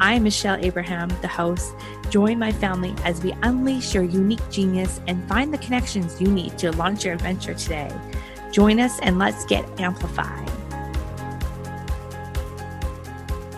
I'm 0.00 0.24
Michelle 0.24 0.56
Abraham, 0.64 1.08
the 1.20 1.28
host. 1.28 1.74
Join 2.10 2.38
my 2.38 2.52
family 2.52 2.94
as 3.04 3.22
we 3.22 3.32
unleash 3.42 3.94
your 3.94 4.04
unique 4.04 4.42
genius 4.50 5.00
and 5.06 5.26
find 5.28 5.52
the 5.52 5.58
connections 5.58 6.20
you 6.20 6.28
need 6.28 6.58
to 6.58 6.72
launch 6.72 7.04
your 7.04 7.14
adventure 7.14 7.54
today. 7.54 7.90
Join 8.50 8.80
us 8.80 8.98
and 9.00 9.18
let's 9.18 9.44
get 9.44 9.64
amplified. 9.80 10.50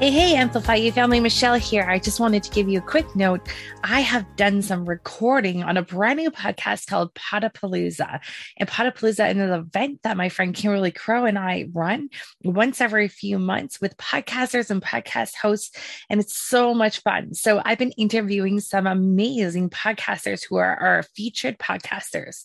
Hey, 0.01 0.11
hey, 0.11 0.34
Amplify 0.34 0.75
You 0.75 0.91
family, 0.91 1.21
Michelle 1.21 1.55
here. 1.55 1.84
I 1.84 2.01
just 2.01 2.19
wanted 2.19 2.43
to 2.43 2.51
give 2.51 2.69
you 2.69 2.80
a 2.80 2.83
quick 2.83 3.15
note. 3.15 3.48
I 3.85 4.01
have 4.01 4.27
done 4.35 4.61
some 4.61 4.85
recording 4.87 5.62
on 5.62 5.77
a 5.77 5.83
brand 5.83 6.19
new 6.19 6.33
podcast 6.33 6.89
called 6.89 7.15
Podapalooza. 7.15 8.19
And 8.59 8.69
Podapalooza 8.69 9.30
is 9.30 9.37
an 9.37 9.41
event 9.41 10.01
that 10.02 10.16
my 10.16 10.29
friend 10.29 10.52
Kimberly 10.52 10.91
Crowe 10.91 11.27
and 11.27 11.38
I 11.38 11.69
run 11.73 12.09
once 12.43 12.80
every 12.80 13.07
few 13.07 13.38
months 13.38 13.80
with 13.80 13.97
podcasters 13.97 14.69
and 14.69 14.83
podcast 14.83 15.37
hosts. 15.37 15.79
And 16.11 16.21
it's 16.21 16.37
so 16.37 16.74
much 16.74 17.01
fun. 17.02 17.33
So 17.33 17.63
I've 17.65 17.79
been 17.79 17.93
interviewing 17.93 18.59
some 18.59 18.88
amazing 18.88 19.71
podcasters 19.71 20.45
who 20.45 20.57
are 20.57 20.74
our 20.74 21.05
featured 21.05 21.57
podcasters 21.59 22.45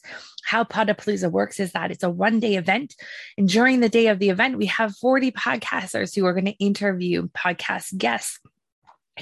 how 0.49 0.63
Podapalooza 0.63 1.31
works 1.31 1.59
is 1.59 1.73
that 1.73 1.91
it's 1.91 2.03
a 2.03 2.09
one 2.09 2.39
day 2.39 2.55
event. 2.55 2.95
And 3.37 3.47
during 3.47 3.81
the 3.81 3.89
day 3.89 4.07
of 4.07 4.17
the 4.17 4.29
event, 4.29 4.57
we 4.57 4.65
have 4.65 4.95
40 4.95 5.31
podcasters 5.31 6.15
who 6.15 6.25
are 6.25 6.33
going 6.33 6.45
to 6.45 6.51
interview 6.53 7.27
podcast 7.39 7.97
guests 7.97 8.39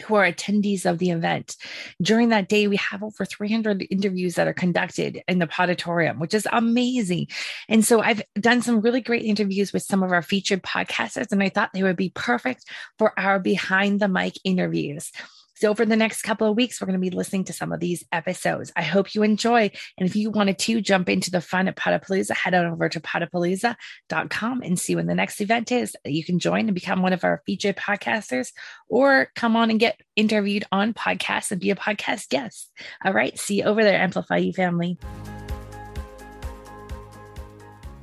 who 0.02 0.16
are 0.16 0.32
attendees 0.32 0.86
of 0.86 1.00
the 1.00 1.10
event. 1.10 1.56
During 2.02 2.30
that 2.30 2.50
day, 2.50 2.68
we 2.68 2.78
have 2.78 3.04
over 3.04 3.26
300 3.26 3.88
interviews 3.90 4.36
that 4.36 4.48
are 4.48 4.54
conducted 4.54 5.22
in 5.28 5.40
the 5.40 5.48
Podatorium, 5.48 6.20
which 6.20 6.34
is 6.34 6.48
amazing. 6.52 7.28
And 7.68 7.84
so 7.84 8.02
I've 8.02 8.22
done 8.40 8.62
some 8.62 8.82
really 8.82 9.02
great 9.02 9.24
interviews 9.24 9.74
with 9.74 9.84
some 9.84 10.04
of 10.04 10.12
our 10.12 10.22
featured 10.22 10.64
podcasters, 10.64 11.32
and 11.32 11.42
I 11.42 11.50
thought 11.50 11.72
they 11.74 11.84
would 11.84 11.98
be 11.98 12.12
perfect 12.14 12.66
for 12.98 13.18
our 13.20 13.40
behind 13.40 14.00
the 14.00 14.08
mic 14.08 14.34
interviews. 14.44 15.12
So, 15.60 15.70
over 15.70 15.86
the 15.86 15.96
next 15.96 16.22
couple 16.22 16.48
of 16.48 16.56
weeks, 16.56 16.80
we're 16.80 16.86
going 16.86 17.00
to 17.00 17.10
be 17.10 17.16
listening 17.16 17.46
to 17.46 17.54
some 17.54 17.72
of 17.72 17.80
these 17.80 18.06
episodes. 18.12 18.72
I 18.76 18.84
hope 18.84 19.16
you 19.16 19.24
enjoy. 19.24 19.72
And 19.98 20.08
if 20.08 20.16
you 20.16 20.30
wanted 20.30 20.60
to 20.60 20.82
jump 20.82 21.10
into 21.10 21.32
the 21.32 21.42
fun 21.42 21.68
at 21.68 21.76
Podapalooza, 21.76 22.36
head 22.36 22.54
on 22.54 22.68
over 22.68 22.88
to 22.90 23.00
podapalooza.com 23.00 24.62
and 24.62 24.80
see 24.80 24.96
when 24.96 25.08
the 25.08 25.16
next 25.16 25.42
event 25.42 25.72
is. 25.72 25.96
You 26.06 26.24
can 26.24 26.38
join 26.38 26.68
and 26.68 26.76
become 26.76 27.02
one 27.02 27.14
of 27.14 27.24
our 27.24 27.42
featured 27.48 27.76
podcasters 27.76 28.52
or 28.88 29.32
come 29.36 29.56
on 29.56 29.72
and 29.72 29.80
get 29.80 30.00
interviewed 30.16 30.66
on 30.72 30.94
podcasts 30.94 31.52
and 31.52 31.60
be 31.60 31.72
a 31.72 31.76
podcast 31.76 32.30
guest. 32.30 32.72
All 33.04 33.14
right. 33.14 33.38
See 33.38 33.58
you 33.58 33.64
over 33.64 33.84
there, 33.84 34.00
Amplify 34.00 34.38
You 34.38 34.54
family. 34.54 35.00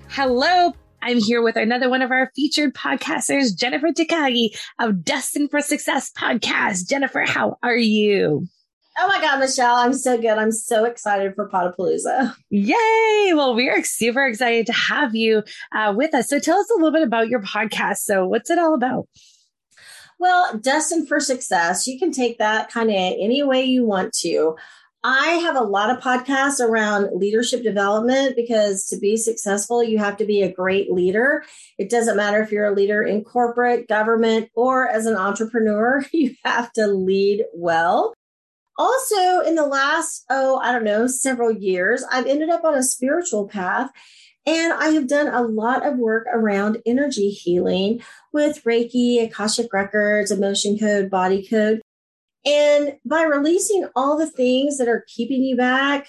Hello, 0.09 0.75
I'm 1.05 1.19
here 1.19 1.43
with 1.43 1.57
another 1.57 1.91
one 1.91 2.01
of 2.01 2.11
our 2.11 2.33
featured 2.35 2.73
podcasters, 2.73 3.55
Jennifer 3.55 3.89
Takagi 3.89 4.59
of 4.81 5.05
Destined 5.05 5.51
for 5.51 5.61
Success 5.61 6.11
podcast. 6.11 6.89
Jennifer, 6.89 7.25
how 7.27 7.59
are 7.63 7.77
you? 7.77 8.49
Oh 8.97 9.07
my 9.07 9.21
God, 9.21 9.39
Michelle, 9.39 9.75
I'm 9.75 9.93
so 9.93 10.17
good. 10.17 10.39
I'm 10.39 10.51
so 10.51 10.87
excited 10.87 11.35
for 11.35 11.47
Podapalooza. 11.51 12.35
Yay! 12.49 13.35
Well, 13.35 13.55
we 13.55 13.69
are 13.69 13.85
super 13.85 14.25
excited 14.25 14.65
to 14.65 14.73
have 14.73 15.15
you 15.15 15.43
uh, 15.77 15.93
with 15.95 16.15
us. 16.15 16.31
So 16.31 16.39
tell 16.39 16.59
us 16.59 16.71
a 16.71 16.75
little 16.75 16.93
bit 16.93 17.03
about 17.03 17.29
your 17.29 17.43
podcast. 17.43 17.99
So, 17.99 18.27
what's 18.27 18.49
it 18.49 18.59
all 18.59 18.73
about? 18.73 19.07
Well, 20.19 20.57
Destined 20.57 21.07
for 21.07 21.21
Success, 21.21 21.87
you 21.87 21.99
can 21.99 22.13
take 22.13 22.39
that 22.39 22.71
kind 22.71 22.89
of 22.89 22.97
any 22.97 23.43
way 23.43 23.63
you 23.63 23.85
want 23.85 24.15
to. 24.21 24.57
I 25.07 25.33
have 25.43 25.55
a 25.55 25.61
lot 25.61 25.91
of 25.91 26.03
podcasts 26.03 26.61
around 26.61 27.11
leadership 27.13 27.63
development 27.63 28.37
because 28.37 28.87
to 28.87 28.97
be 28.97 29.19
successful, 29.19 29.85
you 29.85 29.99
have 29.99 30.17
to 30.17 30.25
be 30.25 30.41
a 30.41 30.51
great 30.51 30.91
leader. 30.91 31.45
It 31.77 31.91
doesn't 31.91 32.17
matter 32.17 32.41
if 32.41 32.51
you're 32.51 32.65
a 32.65 32.75
leader 32.75 33.03
in 33.03 33.23
corporate, 33.23 33.87
government, 33.87 34.49
or 34.55 34.89
as 34.89 35.05
an 35.05 35.15
entrepreneur, 35.15 36.03
you 36.13 36.35
have 36.43 36.73
to 36.73 36.87
lead 36.87 37.45
well. 37.53 38.15
Also, 38.79 39.41
in 39.41 39.57
the 39.57 39.67
last, 39.67 40.25
oh, 40.31 40.59
I 40.61 40.73
don't 40.73 40.85
know, 40.85 41.07
several 41.07 41.53
years, 41.53 42.03
I've 42.11 42.27
ended 42.27 42.49
up 42.49 42.65
on 42.65 42.75
a 42.75 42.83
spiritual 42.83 43.47
path 43.47 43.91
and 44.47 44.73
I 44.73 44.89
have 44.89 45.07
done 45.07 45.29
a 45.29 45.43
lot 45.43 45.87
of 45.87 45.99
work 45.99 46.27
around 46.33 46.79
energy 46.87 47.29
healing 47.29 48.03
with 48.33 48.65
Reiki, 48.65 49.23
Akashic 49.23 49.71
Records, 49.71 50.31
Emotion 50.31 50.79
Code, 50.79 51.11
Body 51.11 51.47
Code. 51.47 51.83
And 52.45 52.97
by 53.05 53.23
releasing 53.23 53.89
all 53.97 54.19
the 54.19 54.31
things 54.31 54.79
that 54.79 54.89
are 54.89 55.05
keeping 55.09 55.43
you 55.43 55.57
back, 55.57 56.09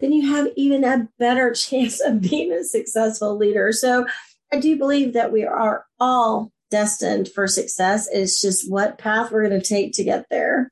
then 0.00 0.12
you 0.12 0.30
have 0.30 0.48
even 0.56 0.84
a 0.84 1.08
better 1.18 1.52
chance 1.54 2.00
of 2.00 2.20
being 2.20 2.52
a 2.52 2.64
successful 2.64 3.36
leader. 3.36 3.72
So 3.72 4.06
I 4.52 4.58
do 4.58 4.76
believe 4.78 5.12
that 5.14 5.32
we 5.32 5.44
are 5.44 5.86
all 5.98 6.52
destined 6.70 7.28
for 7.28 7.46
success. 7.46 8.08
It's 8.12 8.40
just 8.40 8.70
what 8.70 8.98
path 8.98 9.30
we're 9.30 9.48
going 9.48 9.60
to 9.60 9.66
take 9.66 9.92
to 9.94 10.04
get 10.04 10.26
there. 10.30 10.70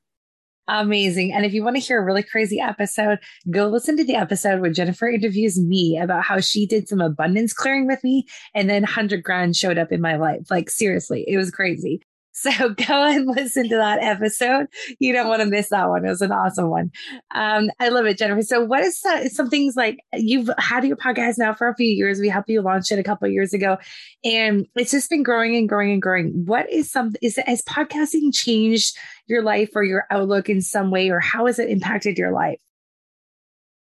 Amazing. 0.67 1.31
And 1.31 1.45
if 1.45 1.53
you 1.53 1.63
want 1.63 1.75
to 1.75 1.81
hear 1.81 2.01
a 2.01 2.03
really 2.03 2.23
crazy 2.23 2.59
episode, 2.59 3.19
go 3.51 3.67
listen 3.67 3.97
to 3.97 4.03
the 4.03 4.15
episode 4.15 4.61
where 4.61 4.71
Jennifer 4.71 5.07
interviews 5.07 5.59
me 5.59 5.99
about 5.99 6.23
how 6.23 6.39
she 6.39 6.65
did 6.65 6.87
some 6.87 7.01
abundance 7.01 7.53
clearing 7.53 7.85
with 7.85 8.03
me 8.03 8.25
and 8.55 8.67
then 8.67 8.81
100 8.81 9.23
grand 9.23 9.55
showed 9.55 9.77
up 9.77 9.91
in 9.91 10.01
my 10.01 10.15
life. 10.15 10.49
Like, 10.49 10.71
seriously, 10.71 11.23
it 11.27 11.37
was 11.37 11.51
crazy. 11.51 12.01
So 12.35 12.69
go 12.87 13.05
and 13.05 13.25
listen 13.27 13.69
to 13.69 13.77
that 13.77 14.03
episode. 14.03 14.67
You 14.99 15.13
don't 15.13 15.29
want 15.29 15.41
to 15.41 15.47
miss 15.47 15.69
that 15.69 15.87
one. 15.87 16.05
It 16.05 16.09
was 16.09 16.21
an 16.21 16.33
awesome 16.33 16.69
one. 16.69 16.91
Um, 17.33 17.71
I 17.79 17.87
love 17.87 18.05
it, 18.05 18.17
Jennifer. 18.17 18.41
So 18.41 18.63
what 18.63 18.83
is 18.83 18.99
uh, 19.05 19.29
some 19.29 19.49
things 19.49 19.75
like 19.77 19.99
you've 20.13 20.49
had 20.57 20.83
your 20.83 20.97
podcast 20.97 21.35
now 21.37 21.53
for 21.53 21.69
a 21.69 21.75
few 21.75 21.87
years. 21.87 22.19
We 22.19 22.27
helped 22.27 22.49
you 22.49 22.61
launch 22.61 22.91
it 22.91 22.99
a 22.99 23.03
couple 23.03 23.27
years 23.29 23.53
ago 23.53 23.77
and 24.25 24.67
it's 24.75 24.91
just 24.91 25.09
been 25.09 25.23
growing 25.23 25.55
and 25.55 25.69
growing 25.69 25.93
and 25.93 26.01
growing. 26.01 26.43
What 26.45 26.69
is 26.69 26.91
some, 26.91 27.13
is 27.21 27.39
has 27.45 27.61
podcasting 27.61 28.33
changed 28.33 28.97
your 29.27 29.41
life 29.41 29.69
or 29.73 29.83
your 29.83 30.03
outlook 30.11 30.49
in 30.49 30.61
some 30.61 30.91
way 30.91 31.09
or 31.09 31.21
how 31.21 31.45
has 31.45 31.57
it 31.57 31.69
impacted 31.69 32.17
your 32.17 32.33
life? 32.33 32.59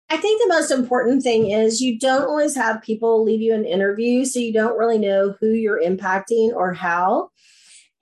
I 0.10 0.18
think 0.18 0.42
the 0.42 0.54
most 0.54 0.72
important 0.72 1.24
thing 1.24 1.52
is 1.52 1.80
you 1.80 1.98
don't 1.98 2.28
always 2.28 2.54
have 2.56 2.82
people 2.82 3.24
leave 3.24 3.40
you 3.40 3.56
an 3.56 3.64
interview, 3.64 4.26
so 4.26 4.40
you 4.40 4.52
don't 4.52 4.78
really 4.78 4.98
know 4.98 5.38
who 5.40 5.52
you're 5.52 5.82
impacting 5.82 6.50
or 6.54 6.74
how. 6.74 7.30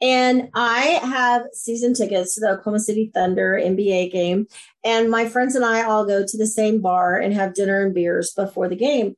And 0.01 0.49
I 0.55 0.99
have 1.03 1.43
season 1.53 1.93
tickets 1.93 2.35
to 2.35 2.41
the 2.41 2.51
Oklahoma 2.51 2.79
City 2.79 3.11
Thunder 3.13 3.59
NBA 3.61 4.11
game. 4.11 4.47
And 4.83 5.11
my 5.11 5.27
friends 5.27 5.55
and 5.55 5.65
I 5.65 5.83
all 5.83 6.05
go 6.05 6.25
to 6.25 6.37
the 6.37 6.47
same 6.47 6.81
bar 6.81 7.17
and 7.17 7.33
have 7.33 7.53
dinner 7.53 7.85
and 7.85 7.93
beers 7.93 8.31
before 8.31 8.69
the 8.69 8.77
game. 8.77 9.15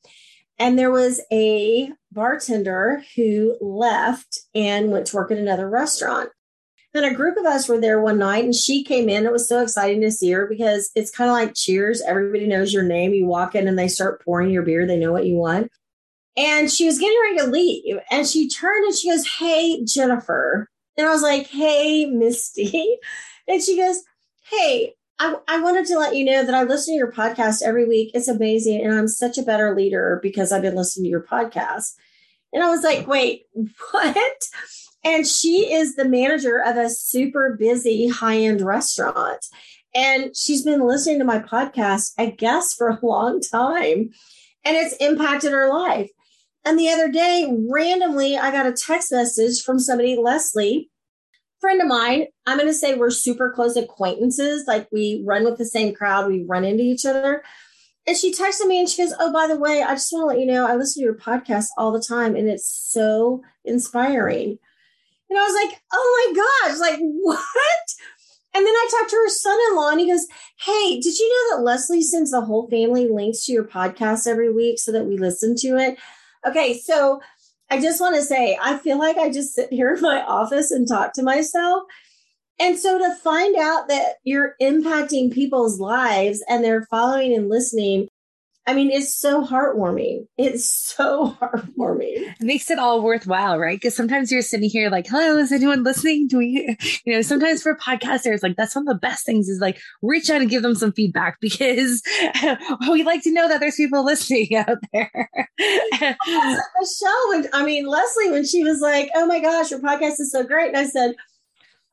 And 0.57 0.77
there 0.77 0.91
was 0.91 1.21
a 1.31 1.91
bartender 2.11 3.03
who 3.15 3.57
left 3.61 4.39
and 4.53 4.91
went 4.91 5.07
to 5.07 5.15
work 5.15 5.31
at 5.31 5.37
another 5.37 5.69
restaurant. 5.69 6.29
And 6.93 7.05
a 7.05 7.13
group 7.13 7.37
of 7.37 7.45
us 7.45 7.69
were 7.69 7.79
there 7.79 8.01
one 8.01 8.17
night 8.17 8.43
and 8.43 8.53
she 8.53 8.83
came 8.83 9.07
in. 9.07 9.25
It 9.25 9.31
was 9.31 9.47
so 9.47 9.61
exciting 9.61 10.01
to 10.01 10.11
see 10.11 10.29
her 10.31 10.45
because 10.45 10.91
it's 10.93 11.09
kind 11.09 11.29
of 11.29 11.33
like 11.33 11.55
cheers. 11.55 12.01
Everybody 12.01 12.47
knows 12.47 12.73
your 12.73 12.83
name. 12.83 13.13
You 13.13 13.25
walk 13.25 13.55
in 13.55 13.67
and 13.67 13.79
they 13.79 13.87
start 13.87 14.23
pouring 14.25 14.49
your 14.49 14.63
beer, 14.63 14.85
they 14.85 14.97
know 14.97 15.13
what 15.13 15.25
you 15.25 15.35
want. 15.35 15.71
And 16.37 16.71
she 16.71 16.85
was 16.85 16.99
getting 16.99 17.19
ready 17.23 17.37
to 17.39 17.51
leave. 17.51 17.97
And 18.09 18.27
she 18.27 18.47
turned 18.49 18.85
and 18.85 18.95
she 18.95 19.09
goes, 19.09 19.27
Hey, 19.39 19.83
Jennifer. 19.85 20.69
And 20.97 21.07
I 21.07 21.11
was 21.11 21.21
like, 21.21 21.47
Hey, 21.47 22.05
Misty. 22.05 22.97
And 23.47 23.61
she 23.61 23.75
goes, 23.75 23.97
Hey, 24.49 24.93
I, 25.19 25.35
I 25.47 25.59
wanted 25.59 25.85
to 25.87 25.97
let 25.97 26.15
you 26.15 26.23
know 26.23 26.45
that 26.45 26.53
I 26.53 26.63
listen 26.63 26.93
to 26.93 26.97
your 26.97 27.11
podcast 27.11 27.63
every 27.63 27.85
week. 27.85 28.11
It's 28.13 28.27
amazing. 28.27 28.81
And 28.81 28.93
I'm 28.93 29.07
such 29.07 29.37
a 29.37 29.43
better 29.43 29.75
leader 29.75 30.19
because 30.21 30.51
I've 30.51 30.61
been 30.61 30.75
listening 30.75 31.05
to 31.05 31.09
your 31.09 31.25
podcast. 31.25 31.95
And 32.53 32.63
I 32.63 32.69
was 32.69 32.83
like, 32.83 33.07
Wait, 33.07 33.47
what? 33.91 34.47
And 35.03 35.27
she 35.27 35.73
is 35.73 35.95
the 35.95 36.05
manager 36.05 36.61
of 36.63 36.77
a 36.77 36.89
super 36.89 37.57
busy 37.59 38.07
high 38.07 38.37
end 38.37 38.61
restaurant. 38.61 39.43
And 39.93 40.35
she's 40.35 40.63
been 40.63 40.87
listening 40.87 41.19
to 41.19 41.25
my 41.25 41.39
podcast, 41.39 42.13
I 42.17 42.27
guess, 42.27 42.73
for 42.73 42.89
a 42.89 43.05
long 43.05 43.41
time. 43.41 44.11
And 44.63 44.77
it's 44.77 44.95
impacted 44.97 45.51
her 45.51 45.69
life. 45.69 46.11
And 46.63 46.77
the 46.77 46.89
other 46.89 47.09
day, 47.09 47.51
randomly, 47.69 48.37
I 48.37 48.51
got 48.51 48.67
a 48.67 48.71
text 48.71 49.11
message 49.11 49.63
from 49.63 49.79
somebody, 49.79 50.15
Leslie, 50.15 50.91
friend 51.59 51.81
of 51.81 51.87
mine. 51.87 52.27
I'm 52.45 52.57
going 52.57 52.69
to 52.69 52.73
say 52.73 52.93
we're 52.93 53.09
super 53.09 53.51
close 53.51 53.75
acquaintances. 53.75 54.65
Like 54.67 54.87
we 54.91 55.23
run 55.25 55.43
with 55.43 55.57
the 55.57 55.65
same 55.65 55.93
crowd, 55.93 56.27
we 56.27 56.43
run 56.43 56.63
into 56.63 56.83
each 56.83 57.05
other. 57.05 57.43
And 58.07 58.17
she 58.17 58.33
texted 58.33 58.67
me 58.67 58.79
and 58.79 58.89
she 58.89 59.03
goes, 59.03 59.13
Oh, 59.19 59.31
by 59.31 59.47
the 59.47 59.57
way, 59.57 59.83
I 59.83 59.93
just 59.93 60.11
want 60.11 60.23
to 60.23 60.27
let 60.27 60.39
you 60.39 60.45
know 60.45 60.67
I 60.67 60.75
listen 60.75 61.01
to 61.01 61.05
your 61.05 61.15
podcast 61.15 61.67
all 61.77 61.91
the 61.91 62.01
time 62.01 62.35
and 62.35 62.49
it's 62.49 62.67
so 62.67 63.43
inspiring. 63.63 64.57
And 65.29 65.39
I 65.39 65.43
was 65.43 65.53
like, 65.53 65.81
Oh 65.93 66.33
my 66.33 66.69
gosh, 66.69 66.79
like 66.79 66.99
what? 66.99 67.39
And 68.53 68.65
then 68.65 68.73
I 68.73 68.87
talked 68.91 69.11
to 69.11 69.15
her 69.15 69.29
son 69.29 69.57
in 69.69 69.75
law 69.77 69.91
and 69.91 69.99
he 69.99 70.07
goes, 70.09 70.27
Hey, 70.59 70.99
did 70.99 71.17
you 71.17 71.29
know 71.29 71.57
that 71.57 71.63
Leslie 71.63 72.01
sends 72.01 72.31
the 72.31 72.41
whole 72.41 72.67
family 72.69 73.07
links 73.07 73.45
to 73.45 73.51
your 73.51 73.63
podcast 73.63 74.27
every 74.27 74.51
week 74.51 74.79
so 74.79 74.91
that 74.91 75.05
we 75.05 75.17
listen 75.17 75.55
to 75.57 75.77
it? 75.77 75.97
Okay, 76.47 76.77
so 76.77 77.21
I 77.69 77.79
just 77.79 78.01
want 78.01 78.15
to 78.15 78.21
say, 78.21 78.57
I 78.61 78.77
feel 78.77 78.97
like 78.97 79.17
I 79.17 79.29
just 79.29 79.53
sit 79.53 79.71
here 79.71 79.93
in 79.93 80.01
my 80.01 80.21
office 80.23 80.71
and 80.71 80.87
talk 80.87 81.13
to 81.13 81.23
myself. 81.23 81.83
And 82.59 82.77
so 82.77 82.97
to 82.97 83.15
find 83.15 83.55
out 83.55 83.87
that 83.87 84.15
you're 84.23 84.55
impacting 84.61 85.33
people's 85.33 85.79
lives 85.79 86.43
and 86.47 86.63
they're 86.63 86.85
following 86.91 87.33
and 87.33 87.49
listening 87.49 88.07
I 88.67 88.75
mean, 88.75 88.91
it's 88.91 89.15
so 89.15 89.43
heartwarming. 89.43 90.27
It's 90.37 90.69
so 90.69 91.35
heartwarming. 91.41 92.33
It 92.39 92.41
makes 92.41 92.69
it 92.69 92.77
all 92.77 93.01
worthwhile, 93.01 93.57
right? 93.57 93.75
Because 93.75 93.95
sometimes 93.95 94.31
you're 94.31 94.43
sitting 94.43 94.69
here 94.69 94.89
like, 94.89 95.07
hello, 95.07 95.37
is 95.37 95.51
anyone 95.51 95.83
listening? 95.83 96.27
Do 96.27 96.37
we, 96.37 96.77
you 97.05 97.13
know, 97.13 97.21
sometimes 97.21 97.63
for 97.63 97.75
podcasters, 97.75 98.43
like 98.43 98.55
that's 98.57 98.75
one 98.75 98.87
of 98.87 98.93
the 98.93 98.99
best 98.99 99.25
things 99.25 99.49
is 99.49 99.59
like 99.59 99.79
reach 100.01 100.29
out 100.29 100.41
and 100.41 100.49
give 100.49 100.61
them 100.61 100.75
some 100.75 100.91
feedback 100.91 101.37
because 101.41 102.03
we 102.89 103.03
like 103.03 103.23
to 103.23 103.33
know 103.33 103.47
that 103.47 103.59
there's 103.59 103.75
people 103.75 104.05
listening 104.05 104.55
out 104.55 104.77
there. 104.93 105.29
Michelle, 105.59 107.29
when, 107.29 107.47
I 107.53 107.63
mean, 107.65 107.87
Leslie, 107.87 108.31
when 108.31 108.45
she 108.45 108.63
was 108.63 108.79
like, 108.79 109.09
oh 109.15 109.25
my 109.25 109.39
gosh, 109.39 109.71
your 109.71 109.79
podcast 109.79 110.19
is 110.19 110.31
so 110.31 110.43
great. 110.43 110.67
And 110.67 110.77
I 110.77 110.85
said, 110.85 111.15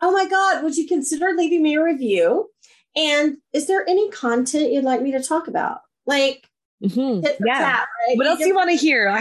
oh 0.02 0.12
my 0.12 0.28
God, 0.28 0.62
would 0.62 0.76
you 0.76 0.86
consider 0.86 1.32
leaving 1.36 1.62
me 1.62 1.76
a 1.76 1.82
review? 1.82 2.50
And 2.94 3.38
is 3.52 3.66
there 3.66 3.88
any 3.88 4.10
content 4.10 4.72
you'd 4.72 4.84
like 4.84 5.02
me 5.02 5.12
to 5.12 5.22
talk 5.22 5.48
about? 5.48 5.80
Like, 6.06 6.48
Mm-hmm. 6.82 7.26
Yeah. 7.44 7.58
Chat, 7.58 7.88
right? 8.06 8.16
What 8.16 8.24
you 8.24 8.30
else 8.30 8.38
do 8.38 8.46
you 8.46 8.54
want 8.54 8.70
to 8.70 8.76
hear? 8.76 9.10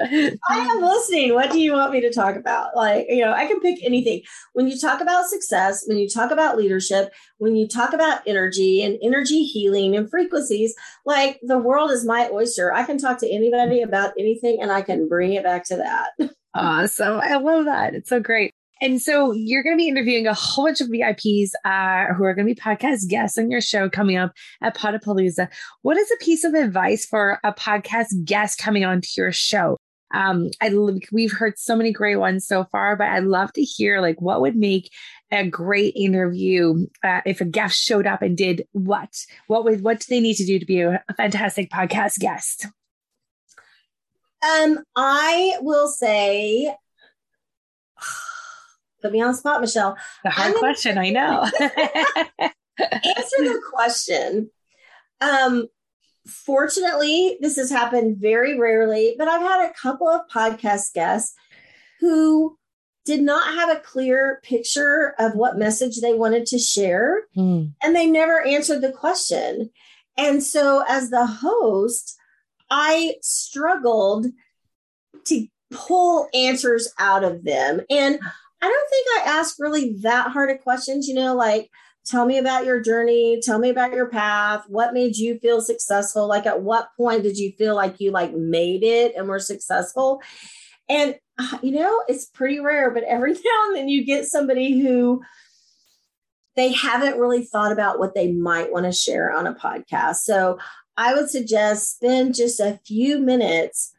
I 0.00 0.36
am 0.50 0.82
listening. 0.82 1.34
What 1.34 1.52
do 1.52 1.60
you 1.60 1.72
want 1.72 1.92
me 1.92 2.00
to 2.00 2.12
talk 2.12 2.34
about? 2.36 2.74
Like, 2.74 3.06
you 3.08 3.24
know, 3.24 3.32
I 3.32 3.46
can 3.46 3.60
pick 3.60 3.78
anything. 3.84 4.22
When 4.52 4.66
you 4.66 4.78
talk 4.78 5.00
about 5.00 5.26
success, 5.26 5.84
when 5.86 5.98
you 5.98 6.08
talk 6.08 6.32
about 6.32 6.56
leadership, 6.56 7.12
when 7.38 7.54
you 7.54 7.68
talk 7.68 7.92
about 7.92 8.22
energy 8.26 8.82
and 8.82 8.98
energy 9.02 9.44
healing 9.44 9.96
and 9.96 10.10
frequencies, 10.10 10.74
like 11.06 11.38
the 11.42 11.58
world 11.58 11.92
is 11.92 12.04
my 12.04 12.28
oyster. 12.32 12.72
I 12.72 12.82
can 12.82 12.98
talk 12.98 13.18
to 13.18 13.32
anybody 13.32 13.80
about 13.82 14.12
anything 14.18 14.58
and 14.60 14.72
I 14.72 14.82
can 14.82 15.08
bring 15.08 15.34
it 15.34 15.44
back 15.44 15.64
to 15.66 15.76
that. 15.76 16.30
Awesome. 16.54 17.18
I 17.18 17.36
love 17.36 17.64
that. 17.64 17.94
It's 17.94 18.10
so 18.10 18.20
great. 18.20 18.52
And 18.82 19.00
so 19.00 19.30
you're 19.30 19.62
going 19.62 19.76
to 19.76 19.80
be 19.80 19.86
interviewing 19.86 20.26
a 20.26 20.34
whole 20.34 20.64
bunch 20.64 20.80
of 20.80 20.88
VIPs 20.88 21.52
uh, 21.64 22.12
who 22.14 22.24
are 22.24 22.34
going 22.34 22.48
to 22.48 22.52
be 22.52 22.60
podcast 22.60 23.08
guests 23.08 23.38
on 23.38 23.48
your 23.48 23.60
show 23.60 23.88
coming 23.88 24.16
up 24.16 24.32
at 24.60 24.76
Podapalooza. 24.76 25.48
What 25.82 25.96
is 25.96 26.10
a 26.10 26.24
piece 26.24 26.42
of 26.42 26.54
advice 26.54 27.06
for 27.06 27.38
a 27.44 27.52
podcast 27.52 28.24
guest 28.24 28.58
coming 28.58 28.84
onto 28.84 29.08
your 29.16 29.30
show? 29.30 29.76
Um, 30.12 30.50
I 30.60 30.74
we've 31.12 31.32
heard 31.32 31.58
so 31.58 31.76
many 31.76 31.92
great 31.92 32.16
ones 32.16 32.44
so 32.44 32.64
far, 32.64 32.96
but 32.96 33.06
I'd 33.06 33.22
love 33.22 33.52
to 33.52 33.62
hear 33.62 34.00
like 34.00 34.20
what 34.20 34.40
would 34.40 34.56
make 34.56 34.90
a 35.30 35.46
great 35.46 35.94
interview 35.94 36.86
uh, 37.04 37.20
if 37.24 37.40
a 37.40 37.44
guest 37.44 37.80
showed 37.80 38.08
up 38.08 38.20
and 38.20 38.36
did 38.36 38.66
what? 38.72 39.16
What 39.46 39.64
would 39.64 39.82
what 39.82 40.00
do 40.00 40.06
they 40.08 40.20
need 40.20 40.34
to 40.34 40.44
do 40.44 40.58
to 40.58 40.66
be 40.66 40.80
a, 40.80 41.02
a 41.08 41.14
fantastic 41.14 41.70
podcast 41.70 42.18
guest? 42.18 42.66
Um, 44.42 44.80
I 44.96 45.56
will 45.60 45.86
say 45.86 46.74
Put 49.02 49.12
me 49.12 49.20
on 49.20 49.32
the 49.32 49.36
spot, 49.36 49.60
Michelle. 49.60 49.96
The 50.24 50.30
hard 50.30 50.54
question, 50.54 50.98
I 50.98 51.10
know. 51.10 51.42
answer 52.80 53.38
the 53.38 53.60
question. 53.72 54.50
Um, 55.20 55.68
fortunately, 56.26 57.38
this 57.40 57.56
has 57.56 57.70
happened 57.70 58.18
very 58.18 58.58
rarely, 58.58 59.14
but 59.18 59.28
I've 59.28 59.42
had 59.42 59.68
a 59.68 59.74
couple 59.74 60.08
of 60.08 60.28
podcast 60.32 60.94
guests 60.94 61.34
who 62.00 62.56
did 63.04 63.22
not 63.22 63.54
have 63.54 63.70
a 63.70 63.80
clear 63.80 64.40
picture 64.44 65.14
of 65.18 65.34
what 65.34 65.58
message 65.58 66.00
they 66.00 66.14
wanted 66.14 66.46
to 66.46 66.58
share, 66.58 67.22
mm. 67.36 67.72
and 67.82 67.96
they 67.96 68.06
never 68.06 68.46
answered 68.46 68.80
the 68.80 68.92
question. 68.92 69.70
And 70.16 70.42
so, 70.42 70.84
as 70.88 71.10
the 71.10 71.26
host, 71.26 72.16
I 72.70 73.16
struggled 73.22 74.26
to 75.26 75.46
pull 75.72 76.28
answers 76.34 76.92
out 76.98 77.24
of 77.24 77.44
them. 77.44 77.80
And 77.90 78.20
I 78.62 78.68
don't 78.68 78.90
think 78.90 79.06
I 79.10 79.38
ask 79.38 79.56
really 79.58 79.96
that 80.02 80.30
hard 80.30 80.50
of 80.50 80.60
questions, 80.60 81.08
you 81.08 81.14
know, 81.14 81.34
like 81.34 81.68
tell 82.04 82.26
me 82.26 82.38
about 82.38 82.64
your 82.64 82.80
journey, 82.80 83.40
tell 83.42 83.58
me 83.58 83.70
about 83.70 83.92
your 83.92 84.08
path, 84.08 84.64
what 84.68 84.94
made 84.94 85.16
you 85.16 85.38
feel 85.40 85.60
successful? 85.60 86.28
Like 86.28 86.46
at 86.46 86.62
what 86.62 86.90
point 86.96 87.24
did 87.24 87.36
you 87.36 87.52
feel 87.58 87.74
like 87.74 88.00
you 88.00 88.12
like 88.12 88.32
made 88.34 88.84
it 88.84 89.14
and 89.16 89.28
were 89.28 89.40
successful? 89.40 90.22
And 90.88 91.16
uh, 91.38 91.58
you 91.62 91.72
know, 91.72 92.02
it's 92.06 92.26
pretty 92.26 92.60
rare, 92.60 92.90
but 92.90 93.04
every 93.04 93.32
now 93.32 93.66
and 93.66 93.76
then 93.76 93.88
you 93.88 94.04
get 94.04 94.26
somebody 94.26 94.80
who 94.80 95.22
they 96.54 96.72
haven't 96.72 97.18
really 97.18 97.44
thought 97.44 97.72
about 97.72 97.98
what 97.98 98.14
they 98.14 98.30
might 98.30 98.70
want 98.70 98.86
to 98.86 98.92
share 98.92 99.32
on 99.32 99.46
a 99.46 99.54
podcast. 99.54 100.16
So 100.16 100.58
I 100.96 101.14
would 101.14 101.30
suggest 101.30 101.96
spend 101.96 102.34
just 102.34 102.60
a 102.60 102.78
few 102.86 103.18
minutes 103.18 103.92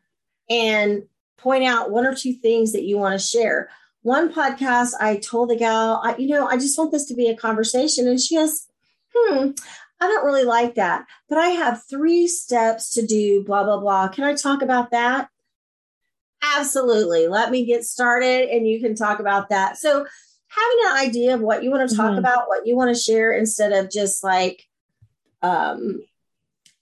and 0.50 1.04
point 1.38 1.63
out 1.63 1.92
one 1.92 2.06
or 2.06 2.16
two 2.16 2.33
things 2.33 2.71
that 2.74 2.83
you 2.83 2.98
want 2.98 3.19
to 3.19 3.25
share 3.25 3.69
one 4.04 4.32
podcast, 4.32 4.92
I 5.00 5.18
told 5.18 5.50
the 5.50 5.56
gal, 5.56 6.02
I, 6.04 6.16
you 6.18 6.28
know, 6.28 6.46
I 6.46 6.58
just 6.58 6.78
want 6.78 6.92
this 6.92 7.06
to 7.06 7.16
be 7.16 7.28
a 7.28 7.36
conversation. 7.36 8.08
And 8.08 8.20
she 8.20 8.36
goes, 8.36 8.68
hmm, 9.14 9.52
I 10.00 10.08
don't 10.08 10.26
really 10.26 10.44
like 10.44 10.76
that, 10.76 11.06
but 11.30 11.38
I 11.38 11.50
have 11.50 11.84
three 11.90 12.28
steps 12.28 12.92
to 12.92 13.06
do, 13.06 13.44
blah, 13.44 13.64
blah, 13.64 13.80
blah. 13.80 14.10
Can 14.10 14.26
I 14.26 14.36
talk 14.36 14.62
about 14.62 14.92
that? 14.92 15.30
Absolutely. 16.58 17.28
Let 17.28 17.52
me 17.52 17.66
get 17.66 17.86
started 17.86 18.50
and 18.50 18.68
you 18.68 18.82
can 18.82 18.96
talk 18.96 19.20
about 19.20 19.50
that. 19.50 19.78
So, 19.78 20.06
having 20.48 20.78
an 20.86 21.08
idea 21.08 21.34
of 21.34 21.42
what 21.42 21.64
you 21.64 21.72
want 21.72 21.90
to 21.90 21.96
talk 21.96 22.12
mm-hmm. 22.12 22.20
about, 22.20 22.48
what 22.48 22.68
you 22.68 22.76
want 22.76 22.96
to 22.96 23.02
share, 23.02 23.32
instead 23.32 23.72
of 23.72 23.90
just 23.90 24.24
like, 24.24 24.68
um, 25.42 26.02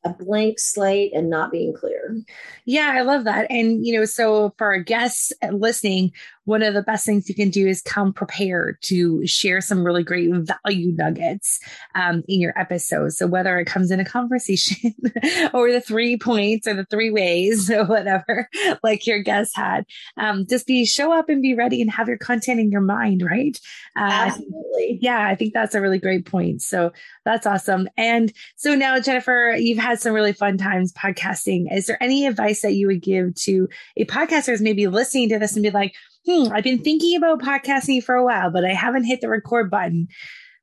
a 0.04 0.10
blank 0.10 0.60
slate 0.60 1.14
and 1.14 1.30
not 1.30 1.52
being 1.52 1.74
clear. 1.74 2.18
Yeah, 2.66 2.92
I 2.94 3.02
love 3.02 3.26
that. 3.26 3.48
And, 3.50 3.86
you 3.86 3.98
know, 3.98 4.06
so 4.06 4.54
for 4.58 4.68
our 4.68 4.80
guests 4.80 5.32
listening, 5.52 6.12
one 6.46 6.64
of 6.64 6.74
the 6.74 6.82
best 6.82 7.06
things 7.06 7.30
you 7.30 7.36
can 7.36 7.50
do 7.50 7.68
is 7.68 7.82
come 7.82 8.12
prepared 8.12 8.78
to 8.82 9.26
share 9.28 9.62
some 9.62 9.84
really 9.84 10.04
great 10.04 10.30
value 10.66 10.92
nuggets 10.94 11.60
um, 11.96 12.24
in 12.28 12.40
your 12.40 12.58
episode. 12.60 13.14
So 13.14 13.28
whether 13.28 13.58
it 13.60 13.66
comes 13.66 13.92
in 13.92 14.00
a 14.00 14.06
conversation 14.06 14.94
or 15.54 15.72
the 15.72 15.82
three 15.82 16.18
points 16.18 16.68
or 16.68 16.74
the 16.74 16.86
three 16.86 17.12
ways 17.12 17.70
or 17.70 17.86
whatever, 17.86 18.50
like 18.84 19.06
your 19.06 19.20
guest 19.20 19.56
had, 19.56 19.86
um, 20.18 20.46
just 20.48 20.66
be 20.66 20.86
show 20.86 21.14
up 21.14 21.30
and 21.30 21.42
be 21.42 21.54
ready 21.54 21.82
and 21.82 21.92
have 21.92 22.08
your 22.08 22.18
content 22.18 22.60
in 22.60 22.72
your 22.72 22.82
mind, 22.82 23.22
right? 23.22 23.60
Uh, 23.96 24.32
Absolutely. 24.32 25.00
Yeah, 25.02 25.28
I 25.28 25.36
think 25.36 25.54
that's 25.54 25.76
a 25.76 25.82
really 25.82 26.00
great 26.00 26.26
point. 26.26 26.62
So 26.62 26.92
that's 27.24 27.46
awesome. 27.46 27.88
And 27.98 28.34
so 28.56 28.74
now, 28.74 29.00
Jennifer, 29.00 29.56
you've 29.58 29.78
had 29.78 30.00
some 30.00 30.14
really 30.14 30.34
fun 30.34 30.58
times 30.58 30.92
podcasting. 30.94 31.66
Is 31.72 31.86
there 31.86 32.02
any 32.02 32.26
advice 32.26 32.62
that 32.62 32.74
you 32.74 32.88
would 32.88 33.02
give 33.02 33.36
to 33.36 33.68
a 33.98 34.06
podcaster 34.06 34.48
who's 34.48 34.62
maybe 34.62 34.88
listening 34.88 35.30
to 35.30 35.40
this 35.40 35.54
and 35.54 35.64
be 35.64 35.70
like, 35.70 35.94
hmm, 36.26 36.52
I've 36.52 36.64
been 36.64 36.84
thinking 36.84 37.18
about 37.18 37.42
podcasting 37.42 38.04
for 38.04 38.16
a 38.16 38.24
while, 38.24 38.52
but 38.52 38.66
I 38.66 38.74
haven't 38.74 39.06
hit 39.06 39.22
the 39.22 39.30
record 39.30 39.70
button. 39.70 40.08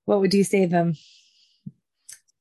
What 0.04 0.20
would 0.20 0.34
you 0.34 0.44
say 0.44 0.62
to 0.62 0.68
them? 0.68 0.94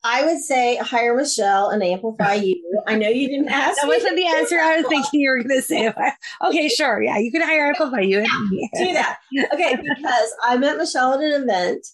I 0.03 0.23
would 0.23 0.39
say 0.39 0.77
hire 0.77 1.15
Michelle 1.15 1.69
and 1.69 1.83
amplify 1.83 2.35
you. 2.35 2.55
I 2.87 2.95
know 2.95 3.09
you 3.09 3.27
didn't 3.27 3.49
ask. 3.49 3.81
that 3.81 3.87
wasn't 3.87 4.15
the 4.15 4.25
answer 4.25 4.57
I 4.57 4.77
was 4.77 4.85
thinking 4.87 5.19
you 5.19 5.29
were 5.29 5.43
going 5.43 5.49
to 5.49 5.61
say. 5.61 5.93
Okay, 6.45 6.69
sure. 6.69 7.01
Yeah, 7.01 7.17
you 7.17 7.31
can 7.31 7.41
hire 7.41 7.67
amplify 7.67 7.99
you. 7.99 8.19
Yeah, 8.19 8.67
do 8.85 8.93
that. 8.93 9.17
Okay, 9.53 9.75
because 9.75 10.33
I 10.45 10.57
met 10.57 10.77
Michelle 10.77 11.13
at 11.13 11.19
an 11.19 11.43
event 11.43 11.85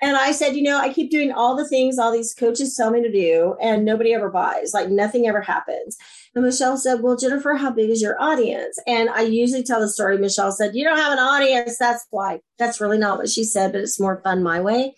and 0.00 0.16
I 0.16 0.32
said, 0.32 0.56
you 0.56 0.62
know, 0.62 0.78
I 0.78 0.92
keep 0.92 1.10
doing 1.10 1.32
all 1.32 1.56
the 1.56 1.68
things 1.68 1.98
all 1.98 2.12
these 2.12 2.34
coaches 2.34 2.74
tell 2.74 2.90
me 2.90 3.02
to 3.02 3.10
do, 3.10 3.56
and 3.60 3.84
nobody 3.84 4.14
ever 4.14 4.30
buys. 4.30 4.72
Like 4.72 4.88
nothing 4.88 5.26
ever 5.26 5.40
happens. 5.40 5.96
And 6.34 6.44
Michelle 6.44 6.76
said, 6.76 7.02
Well, 7.02 7.16
Jennifer, 7.16 7.54
how 7.54 7.70
big 7.70 7.90
is 7.90 8.02
your 8.02 8.20
audience? 8.20 8.78
And 8.86 9.08
I 9.10 9.22
usually 9.22 9.62
tell 9.62 9.80
the 9.80 9.88
story. 9.88 10.18
Michelle 10.18 10.52
said, 10.52 10.74
You 10.74 10.84
don't 10.84 10.98
have 10.98 11.12
an 11.12 11.18
audience. 11.18 11.78
That's 11.78 12.06
why. 12.10 12.40
That's 12.58 12.80
really 12.80 12.98
not 12.98 13.18
what 13.18 13.28
she 13.28 13.44
said, 13.44 13.72
but 13.72 13.80
it's 13.80 14.00
more 14.00 14.20
fun 14.22 14.42
my 14.42 14.60
way. 14.60 14.94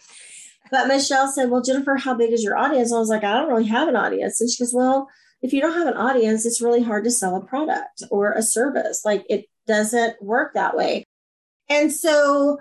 But 0.70 0.88
Michelle 0.88 1.28
said, 1.28 1.50
Well, 1.50 1.62
Jennifer, 1.62 1.96
how 1.96 2.14
big 2.14 2.32
is 2.32 2.44
your 2.44 2.56
audience? 2.56 2.92
I 2.92 2.98
was 2.98 3.08
like, 3.08 3.24
I 3.24 3.34
don't 3.34 3.48
really 3.48 3.66
have 3.66 3.88
an 3.88 3.96
audience. 3.96 4.40
And 4.40 4.50
she 4.50 4.62
goes, 4.62 4.74
Well, 4.74 5.08
if 5.42 5.52
you 5.52 5.60
don't 5.60 5.78
have 5.78 5.88
an 5.88 5.96
audience, 5.96 6.44
it's 6.44 6.60
really 6.60 6.82
hard 6.82 7.04
to 7.04 7.10
sell 7.10 7.36
a 7.36 7.44
product 7.44 8.02
or 8.10 8.32
a 8.32 8.42
service. 8.42 9.02
Like 9.04 9.24
it 9.28 9.46
doesn't 9.66 10.22
work 10.22 10.54
that 10.54 10.76
way. 10.76 11.04
And 11.68 11.92
so 11.92 12.58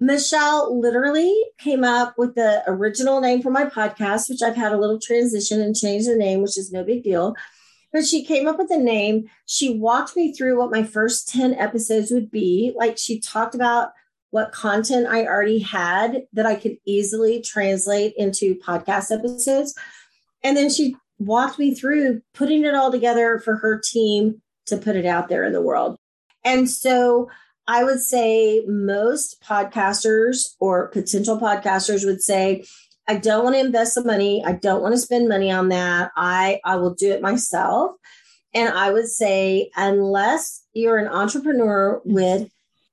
Michelle 0.00 0.78
literally 0.78 1.34
came 1.58 1.82
up 1.82 2.14
with 2.16 2.34
the 2.34 2.62
original 2.66 3.20
name 3.20 3.42
for 3.42 3.50
my 3.50 3.64
podcast, 3.64 4.28
which 4.28 4.42
I've 4.42 4.56
had 4.56 4.72
a 4.72 4.78
little 4.78 5.00
transition 5.00 5.60
and 5.60 5.74
changed 5.74 6.08
the 6.08 6.16
name, 6.16 6.40
which 6.40 6.56
is 6.56 6.70
no 6.70 6.84
big 6.84 7.02
deal. 7.02 7.34
But 7.92 8.06
she 8.06 8.24
came 8.24 8.46
up 8.46 8.58
with 8.58 8.70
a 8.70 8.78
name. 8.78 9.28
She 9.46 9.76
walked 9.76 10.14
me 10.14 10.32
through 10.32 10.58
what 10.58 10.70
my 10.70 10.84
first 10.84 11.28
10 11.30 11.54
episodes 11.54 12.10
would 12.10 12.30
be. 12.30 12.72
Like 12.76 12.98
she 12.98 13.18
talked 13.18 13.54
about 13.54 13.90
what 14.30 14.52
content 14.52 15.06
I 15.08 15.24
already 15.24 15.58
had 15.58 16.24
that 16.34 16.46
I 16.46 16.54
could 16.54 16.76
easily 16.84 17.40
translate 17.40 18.14
into 18.16 18.56
podcast 18.56 19.10
episodes. 19.10 19.74
And 20.44 20.56
then 20.56 20.70
she 20.70 20.96
walked 21.18 21.58
me 21.58 21.74
through 21.74 22.22
putting 22.34 22.64
it 22.64 22.74
all 22.74 22.92
together 22.92 23.38
for 23.38 23.56
her 23.56 23.80
team 23.80 24.42
to 24.66 24.76
put 24.76 24.96
it 24.96 25.06
out 25.06 25.28
there 25.28 25.44
in 25.44 25.52
the 25.52 25.62
world. 25.62 25.96
And 26.44 26.70
so 26.70 27.30
I 27.68 27.84
would 27.84 28.00
say 28.00 28.64
most 28.66 29.42
podcasters 29.42 30.54
or 30.58 30.88
potential 30.88 31.38
podcasters 31.38 32.06
would 32.06 32.22
say, 32.22 32.64
I 33.06 33.16
don't 33.16 33.44
want 33.44 33.56
to 33.56 33.60
invest 33.60 33.94
the 33.94 34.04
money. 34.04 34.42
I 34.44 34.52
don't 34.52 34.82
want 34.82 34.94
to 34.94 35.00
spend 35.00 35.28
money 35.28 35.50
on 35.50 35.68
that. 35.68 36.10
I, 36.16 36.60
I 36.64 36.76
will 36.76 36.94
do 36.94 37.12
it 37.12 37.20
myself. 37.20 37.92
And 38.54 38.70
I 38.70 38.90
would 38.90 39.08
say, 39.08 39.70
unless 39.76 40.64
you're 40.72 40.96
an 40.96 41.08
entrepreneur 41.08 42.00
with 42.06 42.50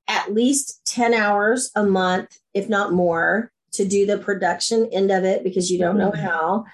at 0.10 0.34
least 0.34 0.82
10 0.86 1.14
hours 1.14 1.72
a 1.76 1.84
month, 1.84 2.38
if 2.54 2.68
not 2.68 2.92
more, 2.92 3.54
to 3.72 3.86
do 3.86 4.06
the 4.06 4.18
production 4.18 4.90
end 4.92 5.10
of 5.10 5.24
it 5.24 5.44
because 5.44 5.72
you 5.72 5.80
don't 5.80 5.98
know 5.98 6.12
mm-hmm. 6.12 6.26
how, 6.26 6.66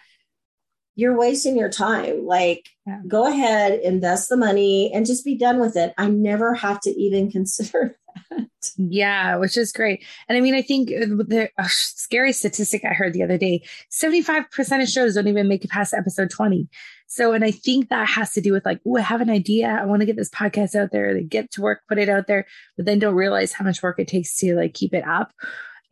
you're 0.95 1.17
wasting 1.17 1.57
your 1.57 1.69
time. 1.69 2.25
Like, 2.25 2.69
yeah. 2.85 2.99
go 3.07 3.27
ahead, 3.27 3.79
invest 3.81 4.29
the 4.29 4.37
money, 4.37 4.91
and 4.93 5.05
just 5.05 5.25
be 5.25 5.35
done 5.35 5.59
with 5.59 5.75
it. 5.75 5.93
I 5.97 6.09
never 6.09 6.53
have 6.53 6.79
to 6.81 6.89
even 6.91 7.31
consider 7.31 7.95
that. 8.29 8.47
Yeah, 8.77 9.37
which 9.37 9.57
is 9.57 9.71
great. 9.71 10.03
And 10.27 10.37
I 10.37 10.41
mean, 10.41 10.53
I 10.53 10.61
think 10.61 10.89
uh, 10.89 11.05
the 11.05 11.49
uh, 11.57 11.67
scary 11.67 12.33
statistic 12.33 12.83
I 12.85 12.93
heard 12.93 13.13
the 13.13 13.23
other 13.23 13.37
day 13.37 13.63
75% 13.91 14.81
of 14.81 14.89
shows 14.89 15.15
don't 15.15 15.27
even 15.27 15.47
make 15.47 15.63
it 15.63 15.71
past 15.71 15.93
episode 15.93 16.29
20. 16.29 16.67
So, 17.07 17.33
and 17.33 17.43
I 17.43 17.51
think 17.51 17.89
that 17.89 18.07
has 18.07 18.31
to 18.33 18.41
do 18.41 18.53
with 18.53 18.65
like, 18.65 18.79
oh, 18.85 18.97
I 18.97 19.01
have 19.01 19.21
an 19.21 19.29
idea. 19.29 19.67
I 19.67 19.85
want 19.85 20.01
to 20.01 20.05
get 20.05 20.15
this 20.15 20.29
podcast 20.29 20.75
out 20.75 20.91
there. 20.91 21.13
They 21.13 21.23
get 21.23 21.51
to 21.51 21.61
work, 21.61 21.81
put 21.89 21.97
it 21.97 22.07
out 22.09 22.27
there, 22.27 22.45
but 22.77 22.85
then 22.85 22.99
don't 22.99 23.15
realize 23.15 23.51
how 23.51 23.65
much 23.65 23.83
work 23.83 23.99
it 23.99 24.07
takes 24.07 24.37
to 24.39 24.55
like 24.55 24.73
keep 24.73 24.93
it 24.93 25.05
up 25.05 25.31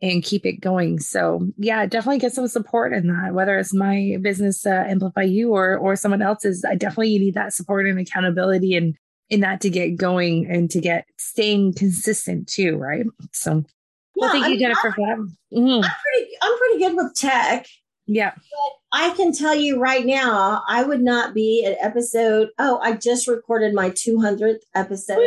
and 0.02 0.22
keep 0.22 0.46
it 0.46 0.60
going. 0.60 0.98
So 0.98 1.46
yeah, 1.58 1.86
definitely 1.86 2.18
get 2.18 2.32
some 2.32 2.48
support 2.48 2.92
in 2.92 3.08
that, 3.08 3.34
whether 3.34 3.58
it's 3.58 3.74
my 3.74 4.16
business 4.20 4.64
uh, 4.64 4.84
Amplify 4.88 5.22
You 5.22 5.52
or 5.52 5.76
or 5.76 5.96
someone 5.96 6.22
else's. 6.22 6.64
I 6.64 6.74
definitely 6.74 7.18
need 7.18 7.34
that 7.34 7.52
support 7.52 7.86
and 7.86 7.98
accountability 7.98 8.74
and 8.74 8.96
in 9.28 9.40
that 9.40 9.60
to 9.60 9.70
get 9.70 9.96
going 9.96 10.46
and 10.50 10.70
to 10.70 10.80
get 10.80 11.06
staying 11.18 11.74
consistent 11.74 12.48
too, 12.48 12.76
right? 12.76 13.06
So 13.32 13.56
yeah, 13.56 13.62
well, 14.16 14.30
thank 14.32 14.48
you, 14.48 14.58
Jennifer, 14.58 14.92
for 14.92 15.00
that. 15.06 15.18
Mm-hmm. 15.56 15.84
I'm 15.84 15.90
pretty 16.02 16.30
I'm 16.42 16.58
pretty 16.58 16.78
good 16.78 16.96
with 16.96 17.14
tech. 17.14 17.66
Yeah. 18.06 18.32
But 18.34 18.98
I 18.98 19.10
can 19.10 19.32
tell 19.32 19.54
you 19.54 19.78
right 19.78 20.04
now, 20.04 20.64
I 20.66 20.82
would 20.82 21.00
not 21.00 21.32
be 21.32 21.64
at 21.64 21.78
episode. 21.80 22.48
Oh, 22.58 22.80
I 22.82 22.94
just 22.94 23.28
recorded 23.28 23.72
my 23.72 23.90
200th 23.90 24.62
episode. 24.74 25.20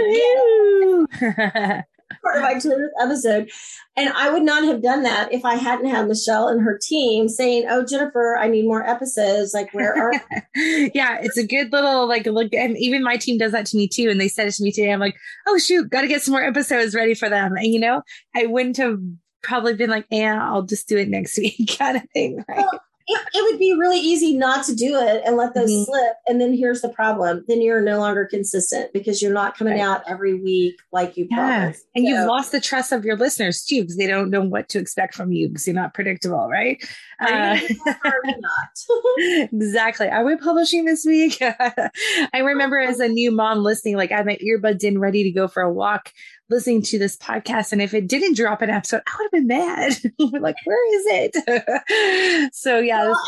part 2.22 2.38
of 2.38 2.42
my 2.44 2.56
200th 2.56 2.88
episode. 3.02 3.50
And 3.96 4.10
I 4.10 4.30
would 4.30 4.44
not 4.44 4.64
have 4.64 4.82
done 4.82 5.04
that 5.04 5.32
if 5.32 5.46
I 5.46 5.56
hadn't 5.56 5.88
had 5.88 6.08
Michelle 6.08 6.48
and 6.48 6.62
her 6.62 6.80
team 6.82 7.30
saying, 7.30 7.66
Oh, 7.70 7.86
Jennifer, 7.86 8.38
I 8.38 8.48
need 8.48 8.66
more 8.66 8.88
episodes. 8.88 9.54
Like, 9.54 9.74
where 9.74 9.96
are 9.96 10.14
Yeah, 10.56 11.20
it's 11.22 11.38
a 11.38 11.46
good 11.46 11.72
little 11.72 12.08
like 12.08 12.26
look. 12.26 12.54
And 12.54 12.78
even 12.78 13.04
my 13.04 13.18
team 13.18 13.38
does 13.38 13.52
that 13.52 13.66
to 13.68 13.78
me 13.78 13.88
too. 13.88 14.10
And 14.10 14.20
they 14.20 14.28
said 14.28 14.48
it 14.48 14.56
to 14.56 14.64
me 14.64 14.72
today. 14.72 14.92
I'm 14.92 15.00
like, 15.00 15.16
Oh, 15.48 15.58
shoot, 15.58 15.90
got 15.90 16.02
to 16.02 16.08
get 16.08 16.22
some 16.22 16.34
more 16.34 16.44
episodes 16.44 16.96
ready 16.96 17.14
for 17.14 17.30
them. 17.30 17.56
And, 17.56 17.68
you 17.68 17.80
know, 17.80 18.02
I 18.36 18.48
wouldn't 18.48 18.78
have 18.78 19.00
probably 19.44 19.74
been 19.76 19.90
like, 19.90 20.06
Yeah, 20.10 20.44
I'll 20.44 20.64
just 20.64 20.88
do 20.88 20.98
it 20.98 21.10
next 21.10 21.38
week 21.38 21.76
kind 21.78 21.98
of 21.98 22.04
thing. 22.14 22.44
Right. 22.48 22.58
Well, 22.58 22.82
it, 23.08 23.28
it, 23.34 23.52
would 23.52 23.60
be 23.60 23.74
really 23.74 24.00
easy 24.00 24.36
not 24.38 24.66
to 24.66 24.76
do 24.76 24.98
it 24.98 25.24
and 25.26 25.36
let 25.36 25.54
those 25.54 25.70
mm-hmm. 25.70 25.84
slip. 25.84 26.14
And 26.28 26.40
then 26.40 26.54
here's 26.54 26.82
the 26.82 26.90
problem: 26.90 27.44
then 27.48 27.62
you're 27.62 27.82
no 27.82 28.00
longer 28.00 28.26
consistent 28.26 28.94
because 28.94 29.22
you're 29.22 29.34
not 29.34 29.58
coming 29.58 29.74
right. 29.74 29.82
out 29.82 30.04
every 30.08 30.34
week 30.34 30.76
like 30.92 31.18
you 31.18 31.28
yeah. 31.30 31.38
promised. 31.38 31.86
And 31.96 32.06
so, 32.06 32.10
you've 32.10 32.28
lost 32.28 32.52
the 32.52 32.62
trust 32.62 32.92
of 32.92 33.04
your 33.06 33.18
listeners 33.18 33.64
too 33.64 33.82
because 33.82 33.98
they 33.98 34.08
don't 34.08 34.30
know 34.30 34.42
what 34.42 34.70
to 34.70 34.80
expect 34.80 35.16
from 35.16 35.32
you 35.32 35.50
because 35.50 35.68
you're 35.68 35.76
not 35.76 35.94
predictable, 35.94 36.48
right? 36.50 36.84
Uh, 37.20 37.60
not? 37.96 38.80
exactly. 39.52 40.10
Are 40.10 40.26
we 40.26 40.36
publishing 40.36 40.86
this 40.86 41.06
week? 41.06 41.38
I 41.42 42.40
remember 42.40 42.78
as 42.80 43.00
a 43.00 43.08
new 43.08 43.32
mom 43.32 43.60
listening, 43.60 43.98
like 43.98 44.12
I 44.12 44.18
had 44.18 44.26
my 44.26 44.38
earbuds 44.38 44.84
in, 44.84 45.00
ready 45.00 45.24
to 45.24 45.32
go 45.32 45.48
for 45.48 45.62
a 45.62 45.72
walk 45.72 46.12
listening 46.50 46.82
to 46.84 47.00
this 47.00 47.18
podcast. 47.18 47.72
And 47.72 47.82
if 47.82 47.94
it 47.94 48.08
didn't 48.08 48.36
drop 48.36 48.62
an 48.62 48.70
episode, 48.70 49.02
I 49.08 49.16
would 49.18 49.24
have 49.26 49.32
been 49.32 49.48
mad. 49.48 49.94
like, 50.42 50.56
where 50.66 50.96
is 50.96 51.34
it? 51.36 52.54
so 52.54 52.80
yeah. 52.80 53.06
Well, 53.06 53.22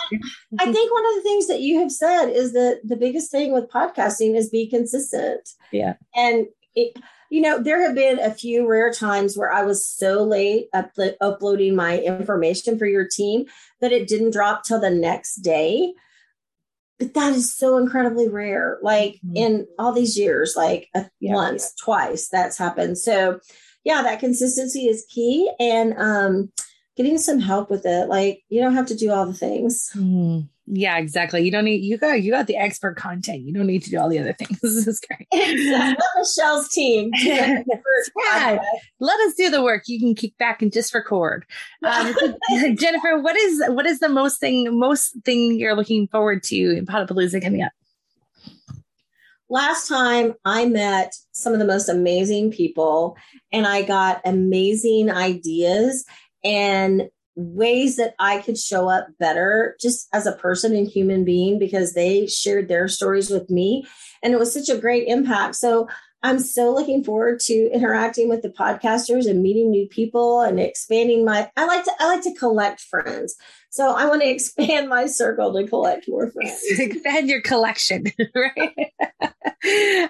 I 0.60 0.72
think 0.72 0.94
one 0.94 1.06
of 1.06 1.16
the 1.16 1.22
things 1.24 1.48
that 1.48 1.62
you 1.62 1.80
have 1.80 1.92
said 1.92 2.28
is 2.28 2.54
that 2.54 2.82
the 2.84 2.96
biggest 2.98 3.32
thing 3.32 3.54
with 3.54 3.70
podcasting 3.70 4.36
is 4.36 4.50
be 4.50 4.70
consistent. 4.70 5.50
Yeah. 5.72 5.96
And 6.16 6.48
it, 6.76 6.98
you 7.30 7.42
know, 7.42 7.62
there 7.62 7.82
have 7.82 7.96
been 7.96 8.20
a 8.20 8.34
few 8.34 8.68
rare 8.68 8.92
times 8.92 9.38
where 9.38 9.52
I 9.52 9.64
was 9.64 9.88
so 9.88 10.24
late 10.24 10.68
up 10.74 10.92
uploading 11.22 11.76
my 11.76 12.00
information 12.00 12.78
for 12.78 12.86
your 12.86 13.08
team 13.08 13.46
that 13.82 13.92
it 13.92 14.08
didn't 14.08 14.32
drop 14.32 14.64
till 14.64 14.80
the 14.80 14.90
next 14.90 15.38
day 15.38 15.94
but 17.00 17.14
that 17.14 17.34
is 17.34 17.56
so 17.56 17.78
incredibly 17.78 18.28
rare 18.28 18.78
like 18.82 19.14
mm-hmm. 19.16 19.36
in 19.36 19.68
all 19.78 19.92
these 19.92 20.18
years 20.18 20.54
like 20.56 20.90
yeah, 21.20 21.34
once 21.34 21.64
yeah. 21.64 21.84
twice 21.84 22.30
that's 22.30 22.58
happened 22.58 22.98
so 22.98 23.40
yeah 23.84 24.02
that 24.02 24.20
consistency 24.20 24.88
is 24.88 25.06
key 25.10 25.50
and 25.60 25.94
um 25.98 26.52
getting 26.96 27.18
some 27.18 27.40
help 27.40 27.70
with 27.70 27.86
it 27.86 28.08
like 28.08 28.44
you 28.50 28.62
don't 28.62 28.76
have 28.76 28.88
to 28.88 28.96
do 28.96 29.12
all 29.12 29.26
the 29.26 29.34
things 29.34 29.90
mm-hmm. 29.96 30.46
Yeah, 30.68 30.98
exactly. 30.98 31.44
You 31.44 31.52
don't 31.52 31.66
need 31.66 31.84
you 31.84 31.98
got 31.98 32.24
you 32.24 32.32
got 32.32 32.48
the 32.48 32.58
expert 32.58 32.98
content. 32.98 33.42
You 33.44 33.54
don't 33.54 33.68
need 33.68 33.84
to 33.84 33.92
do 33.92 34.00
all 34.00 34.10
the 34.10 34.18
other 34.18 34.34
things. 34.34 34.60
This 34.62 34.88
is 34.88 35.00
great. 35.00 35.28
Let 35.32 35.98
Michelle's 36.18 36.70
team. 36.70 37.12
yeah. 37.18 37.62
Let 39.00 39.20
us 39.22 39.36
do 39.36 39.50
the 39.52 39.64
work. 39.64 39.84
You 39.88 40.00
can 40.00 40.16
kick 40.16 40.36
back 40.38 40.64
and 40.64 40.74
just 40.74 40.94
record. 40.96 41.46
Um, 41.84 42.16
Jennifer, 42.76 43.20
what 43.20 43.36
is 43.36 43.64
what 43.68 43.86
is 43.86 44.00
the 44.00 44.10
most 44.10 44.40
thing 44.40 44.78
most 44.78 45.16
thing 45.24 45.60
you're 45.60 45.76
looking 45.76 46.08
forward 46.08 46.42
to 46.44 46.78
in 46.78 46.86
Podapalooza 46.88 47.44
coming 47.44 47.62
up? 47.62 47.72
Last 49.48 49.88
time 49.88 50.34
I 50.46 50.66
met 50.66 51.14
some 51.32 51.54
of 51.54 51.60
the 51.60 51.66
most 51.66 51.90
amazing 51.90 52.52
people 52.52 53.16
and 53.52 53.68
I 53.68 53.84
got 53.84 54.20
amazing 54.26 55.12
ideas 55.12 56.06
and 56.44 57.04
ways 57.36 57.98
that 57.98 58.16
I 58.20 58.40
could 58.40 58.58
show 58.58 58.90
up 58.90 59.08
better 59.20 59.76
just 59.80 60.08
as 60.14 60.26
a 60.26 60.32
person 60.34 60.76
and 60.76 60.88
human 60.88 61.26
being 61.26 61.60
because 61.60 61.94
they 61.94 62.28
shared 62.28 62.68
their 62.68 62.88
stories 62.88 63.30
with 63.30 63.50
me. 63.50 63.86
And 64.24 64.34
it 64.34 64.40
was 64.40 64.54
such 64.54 64.70
a 64.70 64.80
great 64.80 65.08
impact. 65.08 65.56
So 65.56 65.88
I'm 66.26 66.40
so 66.40 66.74
looking 66.74 67.04
forward 67.04 67.40
to 67.42 67.70
interacting 67.72 68.30
with 68.30 68.42
the 68.42 68.50
podcasters 68.50 69.30
and 69.30 69.44
meeting 69.44 69.70
new 69.70 69.88
people 69.88 70.42
and 70.42 70.60
expanding 70.60 71.24
my 71.24 71.52
I 71.56 71.66
like 71.66 71.84
to 71.84 71.92
I 72.00 72.08
like 72.08 72.24
to 72.24 72.34
collect 72.34 72.82
friends. 72.82 73.36
So 73.70 73.94
I 73.94 74.08
want 74.08 74.24
to 74.24 74.30
expand 74.32 74.90
my 74.90 75.06
circle 75.06 75.54
to 75.54 75.68
collect 75.68 76.06
more 76.08 76.32
friends. 76.32 76.60
expand 76.80 77.30
your 77.30 77.42
collection, 77.42 78.06
right? 78.36 78.92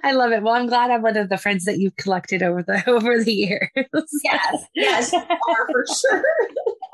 I 0.03 0.13
love 0.13 0.31
it. 0.31 0.41
Well, 0.41 0.53
I'm 0.53 0.67
glad 0.67 0.89
I'm 0.89 1.01
one 1.01 1.17
of 1.17 1.27
the 1.27 1.37
friends 1.37 1.65
that 1.65 1.79
you've 1.79 1.97
collected 1.97 2.41
over 2.41 2.63
the 2.63 2.81
over 2.89 3.21
the 3.21 3.33
years. 3.33 3.69
yes, 4.23 4.63
yes, 4.73 5.13
are 5.13 5.67
for 5.69 5.85
sure. 5.99 6.23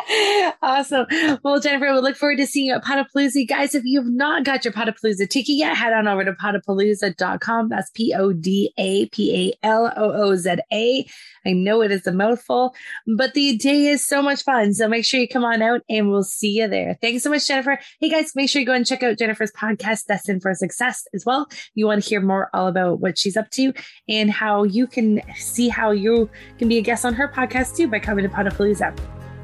awesome. 0.61 1.05
Well, 1.43 1.59
Jennifer, 1.59 1.93
we 1.93 1.99
look 1.99 2.15
forward 2.15 2.37
to 2.37 2.47
seeing 2.47 2.67
you 2.67 2.75
at 2.75 2.83
Podapalooza. 2.83 3.47
Guys, 3.47 3.75
if 3.75 3.83
you've 3.85 4.11
not 4.11 4.43
got 4.43 4.63
your 4.65 4.73
Podapalooza 4.73 5.29
ticket 5.29 5.55
yet, 5.55 5.75
head 5.75 5.93
on 5.93 6.07
over 6.07 6.23
to 6.23 6.33
podapalooza.com. 6.33 7.69
That's 7.69 7.89
P 7.91 8.13
O 8.13 8.33
D 8.33 8.73
A 8.77 9.07
P 9.07 9.53
A 9.63 9.65
L 9.65 9.91
O 9.95 10.11
O 10.11 10.35
Z 10.35 10.55
A. 10.71 11.05
I 11.45 11.53
know 11.53 11.81
it 11.81 11.91
is 11.91 12.05
a 12.05 12.11
mouthful, 12.11 12.75
but 13.17 13.33
the 13.33 13.57
day 13.57 13.87
is 13.87 14.05
so 14.05 14.21
much 14.21 14.43
fun. 14.43 14.73
So 14.73 14.87
make 14.87 15.05
sure 15.05 15.19
you 15.19 15.27
come 15.27 15.43
on 15.43 15.61
out 15.61 15.81
and 15.89 16.09
we'll 16.09 16.23
see 16.23 16.51
you 16.51 16.67
there. 16.67 16.97
Thanks 17.01 17.23
so 17.23 17.29
much, 17.29 17.47
Jennifer. 17.47 17.79
Hey 17.99 18.09
guys, 18.09 18.35
make 18.35 18.49
sure 18.49 18.59
you 18.59 18.65
go 18.65 18.73
and 18.73 18.85
check 18.85 19.03
out 19.03 19.17
Jennifer's 19.17 19.51
podcast, 19.51 20.05
Destined 20.05 20.41
for 20.41 20.53
Success 20.53 21.07
as 21.13 21.25
well. 21.25 21.47
You 21.73 21.87
want 21.87 22.03
to 22.03 22.09
hear 22.09 22.21
more 22.21 22.49
all 22.53 22.67
about 22.67 22.99
what 22.99 23.17
she's 23.17 23.37
up 23.37 23.49
to 23.51 23.73
and 24.07 24.29
how 24.29 24.63
you 24.63 24.87
can 24.87 25.21
see 25.35 25.69
how 25.69 25.91
you 25.91 26.29
can 26.57 26.67
be 26.67 26.77
a 26.77 26.81
guest 26.81 27.05
on 27.05 27.13
her 27.13 27.27
podcast 27.27 27.75
too 27.75 27.87
by 27.87 27.99
coming 27.99 28.27
to 28.27 28.33
Podapalooza. 28.33 29.20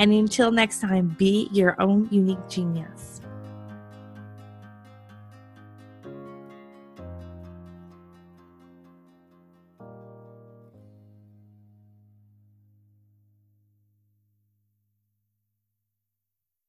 And 0.00 0.14
until 0.14 0.50
next 0.50 0.80
time, 0.80 1.14
be 1.18 1.50
your 1.52 1.78
own 1.78 2.08
unique 2.10 2.48
genius. 2.48 3.19